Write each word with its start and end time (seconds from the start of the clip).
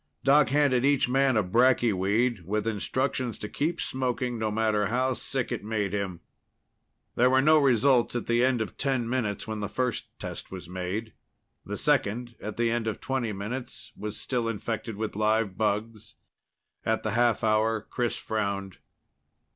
Doc 0.23 0.49
handed 0.49 0.83
each 0.83 1.07
man 1.07 1.37
a 1.37 1.43
bracky 1.43 1.93
weed, 1.93 2.43
with 2.43 2.65
instructions 2.65 3.37
to 3.37 3.47
keep 3.47 3.79
smoking, 3.79 4.39
no 4.39 4.49
matter 4.49 4.87
how 4.87 5.13
sick 5.13 5.51
it 5.51 5.63
made 5.63 5.93
him. 5.93 6.21
There 7.13 7.29
were 7.29 7.39
no 7.39 7.59
results 7.59 8.15
at 8.15 8.25
the 8.25 8.43
end 8.43 8.63
of 8.63 8.77
ten 8.77 9.07
minutes 9.07 9.47
when 9.47 9.59
the 9.59 9.69
first 9.69 10.05
test 10.17 10.51
was 10.51 10.67
made. 10.67 11.13
The 11.67 11.77
second, 11.77 12.33
at 12.41 12.57
the 12.57 12.71
end 12.71 12.87
of 12.87 12.99
twenty 12.99 13.31
minutes, 13.31 13.91
was 13.95 14.17
still 14.19 14.49
infected 14.49 14.95
with 14.95 15.15
live 15.15 15.55
bugs. 15.55 16.15
At 16.83 17.03
the 17.03 17.11
half 17.11 17.43
hour, 17.43 17.81
Chris 17.87 18.15
frowned. 18.15 18.79